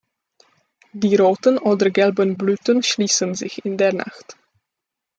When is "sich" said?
3.35-3.63